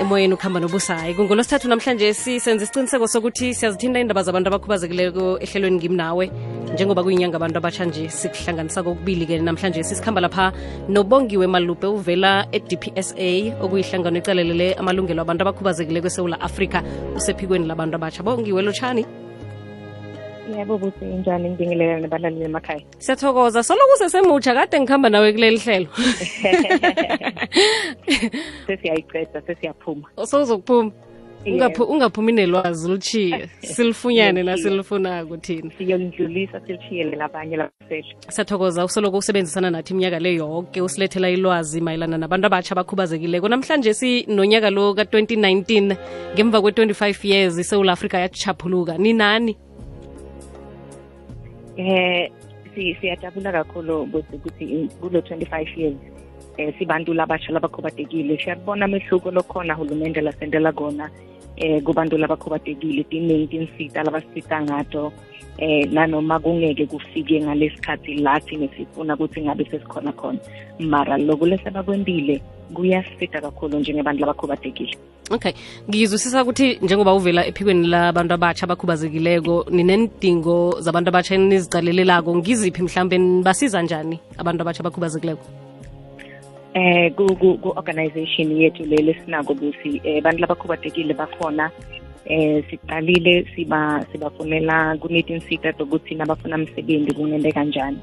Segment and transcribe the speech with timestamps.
[0.00, 6.24] emoyeni ukuhamba nobusayi kungolosithathu namhlanje sisenza isiqiniseko sokuthi siyazithinta indaba zabantu abakhubazekileko ehlelweni ngimnawe
[6.72, 10.52] njengoba kuyinyanga abantu abatsha nje sikuhlanganisa kokubili-ke namhlanje sisikhamba lapha
[10.88, 13.30] nobongiwe malube uvela e-dpsa
[13.64, 16.78] okuyihlangano ecalelele amalungelo abantu abakhubazekileko esewula afrika
[17.16, 18.22] usephikweni labantu abatsha.
[18.22, 19.04] Bongiwe lotshani
[20.58, 22.80] yebo buthi njani ngibingelela nabalaleli emakhaya?
[22.98, 23.62] Siyathokoza.
[23.62, 25.88] Soloku sesemutsha kade ngihamba nawe kuleli hlelo.
[28.66, 30.08] Sesiyayiqeda sesiyaphuma.
[30.24, 30.92] Sowuzokuphuma
[31.88, 35.70] ungaphumi nelwazi luchiye silifunyane la nasilifunako thina.
[35.78, 37.58] Siyolidlulisa silishiyele labanye
[38.28, 38.84] siyathokoza.
[38.84, 43.48] Usoloko usebenzisana nathi iminyaka le yonke usilethela ilwazi mayelana nabantu abatsha abakhubazekileko.
[43.48, 45.96] Namhlanje sinonyaka lo ka-2019
[46.34, 49.56] ngemva kwe-25 years isewula afrika yachaphuluka ni nani
[51.76, 52.30] eh
[52.74, 55.96] si- siyajabula kakhulu ukuthi kulo 25 years
[56.58, 61.10] eh sibantu labasha labakhubatekile siyabona amehluko lokhona hulumende lasendela kona
[61.56, 65.12] eh kubantu labakhubatekile tiningi tinsita labasita ngato
[65.58, 70.38] eh nanoma kungeke kufike ngalesikhathi la thina sifuna ukuthi ngabe sesikhona khona.
[70.78, 72.40] Mara loku lesebakwendile
[72.74, 74.96] kuyasita kakhulu njengebantu labakhubatekile
[75.30, 75.52] okay.
[75.88, 83.82] Ngizwisisa ukuthi njengoba uvela ephikweni labantu abatsha abakhubazekileko ninendingo zabantu abatsha enizicalelelako ngiziphi mhlawumbe nibasiza
[83.82, 85.44] njani abantu abatsha abakhubazekileko?
[86.74, 91.70] Eh ku ku ku organization yethu lele sinako busi eh bantu labakhubazekile bakhona
[92.24, 97.98] eh siqalile siba sibafunela kunetinsita tokuthi nabafuna msebenzi kungende kanjani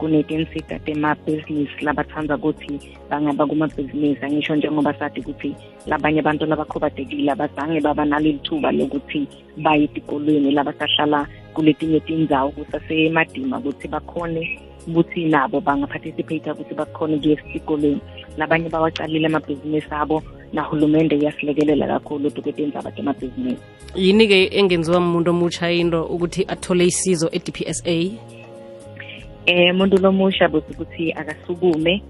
[0.00, 5.54] kunetinsita tema-business labathanda ukuthi bangaba kuma-business angisho njengoba sathi ukuthi
[5.86, 13.88] labanye abantu labakhubatekile abazange baba naleli thuba lokuthi baye etikolweni labasahlala kuletinye tindzawo kusasemadima ukuthi
[13.88, 14.42] bakhone
[14.88, 18.00] ukuthi nabo bangaparticipate ukuthi bakhone kuye esikolweni.
[18.38, 23.62] Labanye bawacalile amabhizinisi abo nahulumende iyasilekelela kakhulu ukutenzaba temabhizinisi
[23.94, 27.90] yini-ke engenziwa umuntu omutsha into ukuthi athole isizo e-dpsa
[29.46, 32.02] eh umuntu lomusha buthi ukuthi akasukume.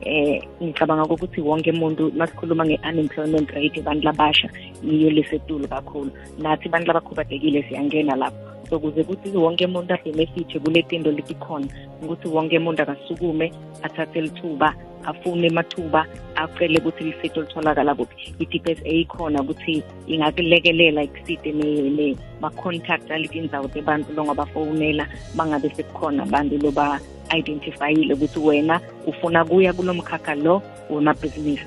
[0.00, 4.48] Eh ngicabanga ukuthi wonke umuntu masikhuluma nge-unemployment rate abantu labasha
[4.84, 6.10] yiyo lesetulu kakhulu.
[6.38, 8.45] Nathi abantu labakhubatekile siyangena lapho.
[8.70, 11.66] So kuze kuthi wonke umuntu abhenefithe kule tinto letikhona
[12.02, 14.74] ukuthi wonke umuntu akasukume athathe lithuba
[15.06, 18.34] afune emathuba acele ukuthi lisito litholakala kuphi.
[18.38, 27.00] I-dpsa ikhona ukuthi ingakulekelela ikuside ma-contact alitindzawo tebantu longabafonela bangabe sekukhona abantu loba
[27.36, 31.66] identifyile ukuthi wena ufuna kuya kulo mkhakha lo wemabhizinisi.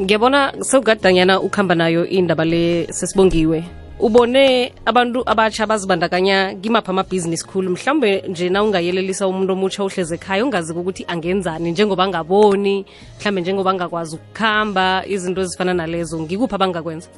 [0.00, 3.83] Ngiyabona sewugadanyana ukuhamba nayo indaba le sesibongiwe.
[3.98, 7.70] Ubone abantu abatsha bazibandakanya kimaphi amabhizinisi khulu.
[7.70, 12.84] Mhlawumbe nje na ungayelelisa umuntu omutsha uhleze ekhaya ungazi ukuthi angenzani njengoba angaboni
[13.18, 16.20] mhlawumbe njengoba angakwazi ukukhamba izinto ezifana nalezo.
[16.20, 17.08] Ngikuphi abangakwenza?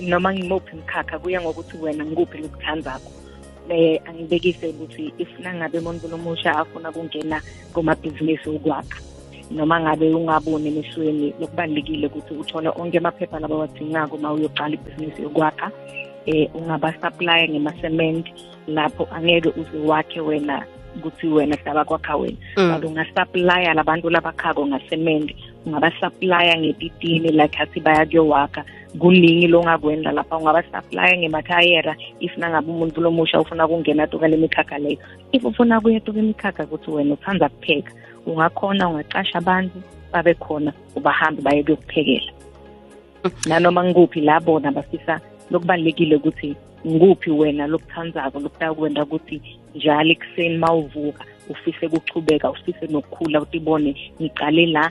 [0.00, 3.10] Noma ngimuphi mkhakha kuya ngokuthi wena ngikuphi lokuthandzakho
[3.70, 7.40] um angibekise ukuthi ifuna ngabe umuntu lomusha afuna kungena
[7.72, 9.00] kumabhizinisi okwakha
[9.50, 15.70] noma ngabe ungaboni emehlweni lokubalulekile ukuthi uthole onke amaphepha laba wadingako uma uyoqala ibhizinisi yokwakha
[16.26, 18.26] eh ungaba-supplya ngema-cement
[18.66, 20.64] lapho angeke uze wakhe wena
[20.96, 22.36] ukuthi wena hlaba kwakha wena.
[22.56, 22.72] Mm.
[22.72, 25.34] but ungasupplya labantu labakhako ngasement
[25.66, 28.64] ungabasupplya ngetitini like athi baya kuyowakha
[28.98, 30.38] kuningi longakwenza lapha.
[30.38, 34.98] Ungabasupplya ngemathayera if nangabe umuntu lomusha ufuna kungena tuka le mikhakha leyo.
[35.32, 37.92] If ufuna kuya tuka imikhakha ukuthi wena uthanda kupheka
[38.26, 39.78] ungakhona ungaqasha abantu
[40.12, 42.32] babe khona ubahambe baye kuyokuphekela.
[43.46, 45.20] Nanoma ngikuphi la bona bafisa
[45.50, 49.42] lokubalulekile ukuthi ngikuphi wena lokuthandzako lokutakwenza ukuthi
[49.74, 54.90] njalo ekuseni uma uvuka ufise kuchubeka ufise nokukhula utibone ngiqale la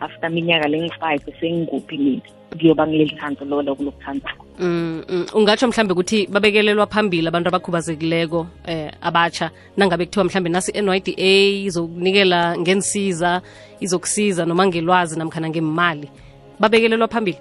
[0.00, 2.22] after minyaka lengi-five sengikuphi mina?
[2.58, 5.26] Kuyoba ngileli thando lolo kulokuthandzako Mm, mm.
[5.34, 11.32] ungatsho mhlambe ukuthi babekelelwa phambili abantu abakhubazekileko eh abatsha nangabe kuthiwa mhlambe nasi NYDA
[11.66, 13.42] izokunikela ngensiza
[13.80, 16.08] izokusiza noma ngelwazi namkhana ngemali
[16.60, 17.38] babekelelwa phambili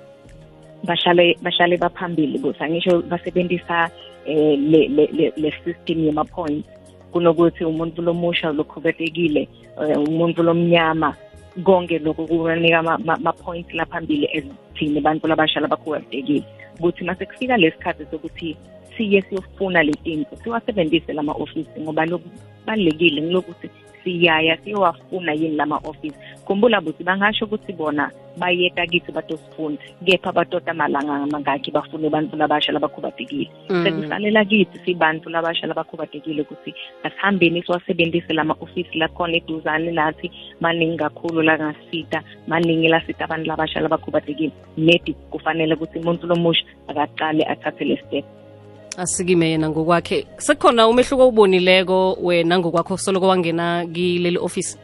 [0.83, 3.89] bahlale bahlale baphambili kuthi angisho basebenzisa
[4.25, 6.68] eh le le le- le system yema points
[7.12, 9.48] kunokuthi umuntu lomusha lokhubetekile
[9.81, 11.16] eh, umuntu lomnyama
[11.63, 16.44] konke lokhu kubanika ama- ma ma points laphambili ezithini abantu labasha labakhubetekile
[16.80, 18.57] ukuthi mase kufika lesikhathi sokuthi
[18.98, 23.69] siye siyofuna letinto siwasebenzise lama office ngoba lokubalekile ngilokuthi
[24.04, 31.25] siyaya siyowafuna yini lama-ofisi khumbula buthi bangasho ukuthi bona bayeta kithi batosifuna kepha batota malanga
[31.27, 33.49] mangakhi bafune bantu labasha labakhubadekile.
[33.69, 33.83] Mm.
[33.83, 36.73] sekusalela kithi sibantu labasha labakhubadekile ukuthi
[37.03, 44.51] asihambeni siwasebenzise lama-ofisi lakhona eduzane nathi maningi kakhulu langasita maningi lasita abantu labasha labakhubadekile.
[44.77, 48.25] Nedi kufanele ukuthi umuntu lomusha akaqale athathe le step.
[48.97, 50.27] Asikime yena ngokwakhe.
[50.37, 54.77] Sekukhona umehluko obonileko wena ngokwakho soloko wangena kileli ofisi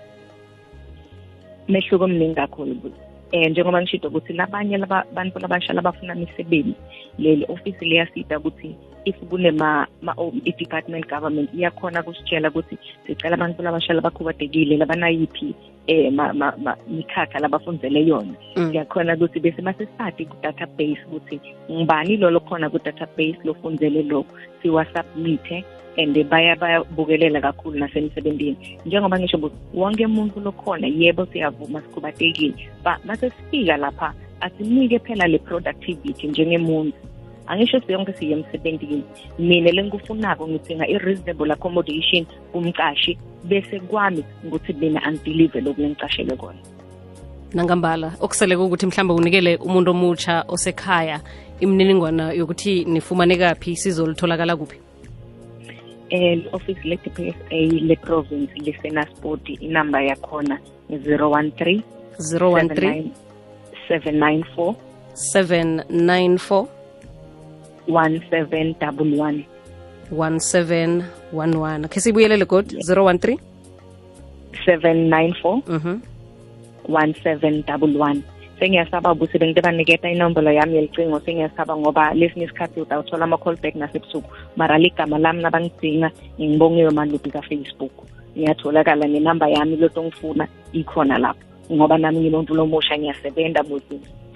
[1.69, 3.00] mehluko omningi kakhulu buti
[3.34, 6.74] um njengoba ngishito ukuthi labanye laba bantu labasha labafuna imisebenzi
[7.19, 8.75] leli ofisi liyasida ukuthi
[9.06, 12.78] if kunema ma- o- i-department government iyakhona kusitshela ukuthi
[13.08, 15.56] sicela abantu labasha labakhubatekile labanayiphi
[15.88, 18.34] um mikhakha labafundzele yona.
[18.56, 18.72] Mm.
[18.72, 21.42] siyakhona ukuthi bese masesifake ku-database ukuthi
[21.72, 25.63] ngibani lolo khona ku-database lofundzele lokho siwasubmithe
[25.98, 28.80] and baya bayabukelela kakhulu nasemsebentini.
[28.86, 32.54] Njengoba ngisho ukuthi wonke umuntu lokhona yebo siyavuma sikhubatekile
[32.84, 36.98] ba mase sifika lapha asinike phela le productivity njengemuntu
[37.48, 39.04] angisho siyonke siye emsebentini
[39.40, 46.60] mina lengikufunako ngidinga i-reasonable accommodation kumqashi bese kwami ukuthi mina angidelive lokhu lengicashelwe kona.
[47.54, 51.22] Nangambala okuseleke ukuthi mhlawumbe unikele umuntu omutsha osekhaya
[51.60, 54.78] imininingwana yokuthi nifumane kaphi sizolitholakala kuphi?
[56.12, 60.60] Um office le-DPSA le-province lisenaspoti inamba yakhona
[60.90, 61.84] zero one three
[62.20, 63.12] 013
[63.88, 64.76] seven nine four.
[65.14, 66.76] 794
[67.88, 69.45] one seven double one.
[70.12, 73.38] 1711 khe sibuyelele god 013
[74.66, 75.62] seven nine four.
[75.68, 76.01] Mhm
[76.88, 78.24] one seven double one.
[78.60, 84.30] Sengiyasaba ukuthi bengite baniketa inombolo yami yelicingo sengiyasaba ngoba lesinye isikhathi utawuthola ama-callback nasebusuku.
[84.56, 86.12] Mara ligama lami nabangidinga
[86.42, 87.92] ngibongiwe malubi ka-facebook.
[88.38, 93.63] Ngiyatholakala nenamba yami loto ngifuna ikhona lapho ngoba nami ngimuntu lomusha ngiyasebenza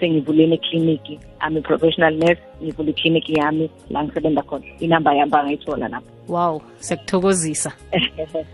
[0.02, 4.66] buti ngivulele ekliniki ami professional nurse ngivula ikliniki yami la ngisebenza khona.
[4.80, 6.06] Inamba yami bangayithola lapho.
[6.28, 7.72] Wow siyakuthokozisa.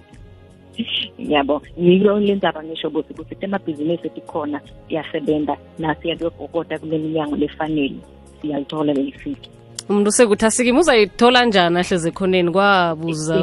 [1.17, 7.95] Yabo yilo le ndaba ngisho ukuthi ukuthi temabhizinisi etikhona siyasebenza nasiya kule minyango lefanele
[8.41, 9.49] siyalithola leli fiki
[9.89, 12.51] umuntu sekuthi asikimi uzayithola njani ahleze ekhoneni?
[12.51, 13.35] Kwabuza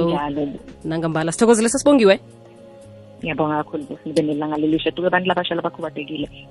[0.84, 1.32] nangambala.
[1.32, 2.20] Sithokozile sesibongiwe
[3.24, 4.92] ngiyabonga kakhulu ukuthi nibe nelanga lelisha.
[4.92, 5.54] Tuke abantu labasha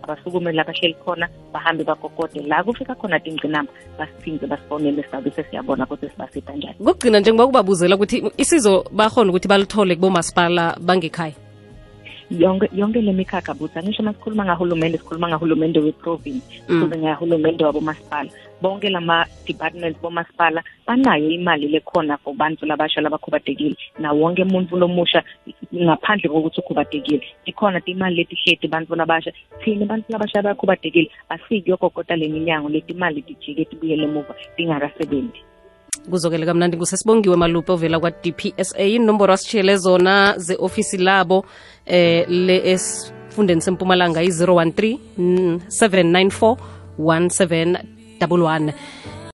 [0.04, 2.42] abasukume la bahleli khona bahambe bagogode.
[2.48, 8.24] La kufika khona tingcinamba basithinze basifonele sabe sesiyabona kodwa sibasita njani kokugcina njengoba kubabuzela ukuthi
[8.38, 11.43] isizo bahona ukuthi balithole kubomasipala bangekhaya
[12.30, 18.30] yonke yonke le mikhakha buthi angisho masikhuluma ngahulumende sikhuluma ngahulumende we-province sikhulume ngahulumende wabomasipala.
[18.62, 25.24] Bonke lama-departments bomasipala banayo imali lekhona for bantu labasha labakhubatekile na wonke umuntu lomusha
[25.76, 29.32] ngaphandle kokuthi ukhubatekile ikhona timali letihleti bantu labasha.
[29.64, 35.53] Thina bantu labasha abakhubatekile asiki yokokota le minyango letimali tijike tibuyele emuva tingakasebenzi
[36.10, 41.46] kuzokele kamnandi kusesibongiwe malupe ovela kwa-dpsa inomboro asitshiyele zona ze-ofisi labo
[41.86, 46.58] eh le esifundeni sempumalanga yi-013 794
[47.00, 48.74] 1711